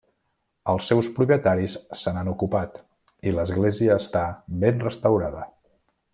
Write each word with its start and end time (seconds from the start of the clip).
Els 0.71 0.85
seus 0.91 1.09
propietaris 1.17 1.75
se 2.03 2.13
n'han 2.15 2.31
ocupat, 2.31 2.79
i 3.29 3.35
l'església 3.37 3.99
està 4.05 4.25
ben 4.65 4.83
restaurada. 4.89 5.45